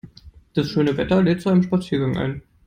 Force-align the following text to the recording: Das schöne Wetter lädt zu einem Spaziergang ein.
Das 0.55 0.67
schöne 0.67 0.97
Wetter 0.97 1.21
lädt 1.21 1.43
zu 1.43 1.49
einem 1.49 1.61
Spaziergang 1.61 2.17
ein. 2.17 2.41